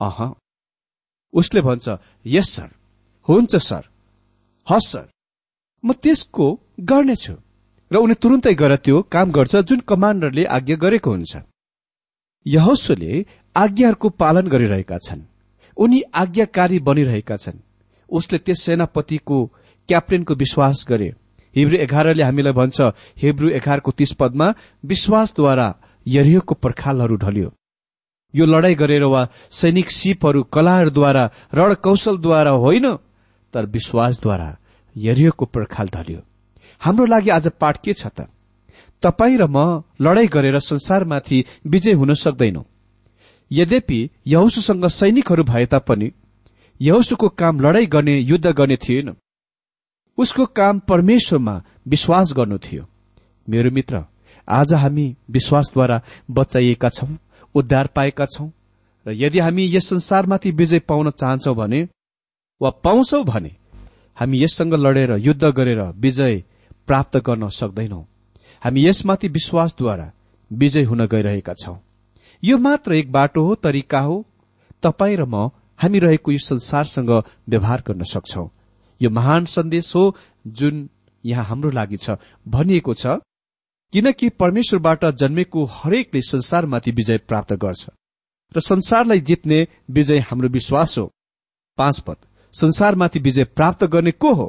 अह। 0.00 0.34
उसले 1.32 1.60
भन्छ 1.60 1.88
यस 2.26 2.48
सर। 2.50 2.70
हुन्छ 3.28 3.56
सर। 3.56 3.82
हस् 4.70 4.88
सर। 4.88 5.06
म 5.84 5.92
त्यसको 5.92 6.60
गर्नेछु। 6.80 7.34
र 7.92 7.96
उनी 7.96 8.14
तुरुन्तै 8.14 8.54
गएर 8.54 8.76
त्यो 8.76 9.02
काम 9.02 9.30
गर्छ 9.30 9.56
जुन 9.56 9.80
कमाण्डरले 9.80 10.44
आज्ञा 10.44 10.76
गरेको 10.76 11.10
हुन्छ। 11.10 11.36
यहोसुले 12.46 13.26
आज्ञाहरूको 13.56 14.08
पालन 14.08 14.48
गरिरहेका 14.48 14.98
छन्। 14.98 15.22
उनी 15.76 16.02
आज्ञाकारी 16.14 16.78
बनिरहेका 16.78 17.36
छन्। 17.36 17.62
उसले 18.10 18.38
त्यस 18.38 18.62
सेनापतिको 18.62 19.46
क्याप्टेनको 19.88 20.34
विश्वास 20.34 20.84
गरे। 20.88 21.14
हिब्रू 21.56 21.76
एघारले 21.78 22.22
हामीलाई 22.22 22.52
भन्छ 22.52 22.80
हिब्रू 23.22 23.48
एघारको 23.58 23.90
तीस 23.98 24.12
पदमा 24.20 24.52
विश्वासद्वारा 24.84 25.68
यरियोको 26.06 26.54
पर्खालहरू 26.54 27.16
ढल्यो। 27.16 27.48
यो 28.34 28.44
लडाई 28.46 28.74
गरेर 28.74 29.04
वा 29.04 29.22
सैनिक 29.50 29.90
सिपहरू 29.90 30.42
कलाहरूद्वारा 30.52 31.24
रण 31.54 31.74
कौशलद्वारा 31.74 32.50
होइन 32.64 32.86
तर 33.54 33.66
विश्वासद्वारा 33.66 34.48
यरियोको 34.96 35.44
पर्खाल 35.46 35.88
ढल्यो। 35.88 36.20
हाम्रो 36.80 37.04
लागि 37.06 37.30
आज 37.30 37.48
पाठ 37.60 37.76
के 37.84 37.92
छ 37.92 38.06
त? 38.06 38.28
तपाईँ 39.02 39.36
र 39.38 39.46
म 39.46 39.82
लडाई 40.00 40.26
गरेर 40.26 40.58
संसारमाथि 40.60 41.44
विजय 41.66 41.92
हुन 41.92 42.14
सक्दैनौ। 42.14 42.62
यद्यपि 43.50 43.98
यहुसुसँग 44.26 44.86
सैनिकहरू 44.88 45.44
भए 45.44 45.66
तापनि 45.66 46.10
यहुसुको 46.80 47.28
काम 47.28 47.60
लडाई 47.60 47.86
गर्ने 47.86 48.18
युद्ध 48.18 48.46
गर्ने 48.46 48.76
थिएन। 48.76 49.16
उसको 50.18 50.46
काम 50.46 50.78
परमेश्वरमा 50.78 51.62
विश्वास 51.88 52.32
गर्नु 52.36 52.58
थियो। 52.58 52.84
मेरो 53.48 53.70
मित्र 53.70 54.04
आज 54.48 54.72
हामी 54.74 55.16
विश्वासद्वारा 55.30 56.00
बचाइएका 56.30 56.88
छौं 56.88 57.08
उद्धार 57.54 57.86
पाएका 57.86 58.26
छौं 58.26 58.48
र 59.06 59.12
यदि 59.12 59.38
हामी 59.38 59.64
यस 59.76 59.88
संसारमाथि 59.88 60.50
विजय 60.50 60.78
पाउन 60.78 61.10
चाहन्छौ 61.10 61.54
भने 61.54 61.88
वा 62.60 62.70
पाउँछौ 62.70 63.22
भने 63.24 63.56
हामी 64.16 64.42
यससँग 64.42 64.74
लडेर 64.74 65.12
युद्ध 65.12 65.44
गरेर 65.44 65.80
विजय 65.96 66.44
प्राप्त 66.86 67.16
गर्न 67.16 67.48
सक्दैनौ। 67.48 68.00
हामी 68.62 68.86
यसमाथि 68.86 69.28
विश्वासद्वारा 69.28 70.12
विजय 70.50 70.82
हुन 70.82 71.06
गइरहेका 71.06 71.54
छौं। 71.54 71.76
यो 72.42 72.58
मात्र 72.58 72.92
एक 72.92 73.12
बाटो 73.12 73.44
हो 73.44 73.54
तरिका 73.54 74.00
हो। 74.00 74.24
तपाईँ 74.82 75.16
र 75.16 75.24
म 75.24 75.50
हामी 75.78 75.98
रहेको 75.98 76.32
यो 76.32 76.38
संसारसँग 76.38 77.10
व्यवहार 77.48 77.82
गर्न 77.86 78.02
सक्छौ। 78.02 78.50
यो 79.00 79.10
महान 79.10 79.44
सन्देश 79.44 79.94
हो 79.96 80.04
जुन 80.46 80.88
यहाँ 81.24 81.44
हाम्रो 81.44 81.70
लागि 81.70 81.96
छ 81.96 82.16
भनिएको 82.48 82.94
छ 82.94 83.18
किनकि 83.92 84.28
परमेश्वरबाट 84.28 85.04
जन्मेको 85.20 85.64
हरेकले 85.72 86.20
संसारमाथि 86.22 86.90
विजय 86.90 87.18
प्राप्त 87.18 87.52
गर्छ 87.54 87.88
र 88.52 88.60
संसारलाई 88.60 89.20
जित्ने 89.20 89.66
विजय 89.90 90.18
हाम्रो 90.18 90.48
विश्वास 90.48 90.98
हो। 90.98 91.10
पाँच 91.78 91.98
पद 92.00 92.16
संसारमाथि 92.54 93.18
विजय 93.18 93.44
प्राप्त 93.44 93.84
गर्ने 93.84 94.10
को 94.12 94.32
हो? 94.34 94.46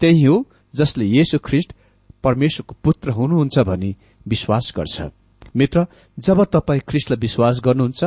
त्यही 0.00 0.22
हो 0.22 0.46
जसले 0.74 1.04
येशु 1.04 1.38
ख्रिष्ट 1.38 1.72
परमेश्वरको 2.24 2.74
पुत्र 2.84 3.10
हुनुहुन्छ 3.10 3.58
भनी 3.58 3.94
विश्वास 4.28 4.72
गर्छ। 4.76 5.02
मित्र 5.56 5.86
जब 6.18 6.44
तपाईँ 6.44 6.80
ख्रिस्टलाई 6.88 7.18
विश्वास 7.20 7.60
गर्नुहुन्छ 7.64 8.04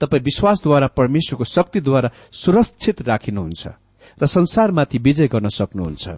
तपाईँ 0.00 0.22
विश्वासद्वारा 0.22 0.86
परमेश्वरको 0.98 1.44
शक्तिद्वारा 1.44 2.10
सुरक्षित 2.32 3.02
राखिनुहुन्छ। 3.02 3.68
र 4.22 4.26
संसारमाथि 4.26 4.98
विजय 4.98 5.28
गर्न 5.28 5.48
सक्नुहुन्छ। 5.48 6.08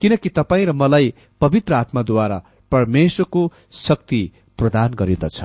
किनकि 0.00 0.28
तपाईँ 0.28 0.66
र 0.66 0.72
मलाई 0.72 1.14
पवित्र 1.40 1.74
आत्माद्वारा 1.74 2.38
परमेश्वरको 2.72 3.52
शक्ति 3.72 4.32
प्रदान 4.58 4.94
गरिदछ। 4.94 5.44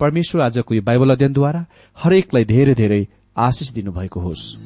परमेश्वर 0.00 0.42
आजको 0.42 0.74
यो 0.74 0.82
बाइबल 0.82 1.10
अध्ययनद्वारा 1.10 1.66
हरेकलाई 1.96 2.44
धेरै 2.44 2.74
धेरै 2.74 3.06
आशिष 3.36 3.72
दिनुभएको 3.72 4.20
होस्। 4.20 4.56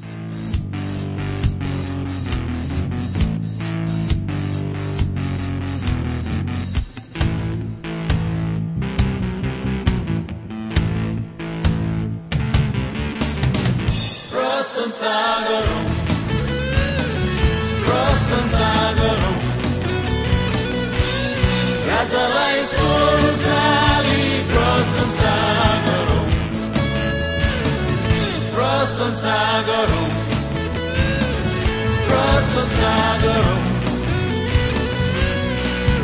Santo 15.01 15.70
zalai 22.13 22.59
sunzali 22.75 24.23
prosun 24.51 25.11
sagarum 25.21 26.29
prosun 28.55 29.13
sagarum 29.25 30.11
prosun 32.09 32.69
sagarum 32.81 33.63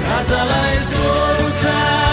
razalai 0.09 0.77
sunzali 0.95 2.06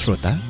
श्रोता। 0.00 0.49